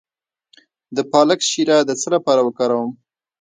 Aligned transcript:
د 0.95 0.97
پالک 1.11 1.39
شیره 1.49 1.77
د 1.85 1.91
څه 2.01 2.07
لپاره 2.15 2.41
وکاروم؟ 2.43 2.91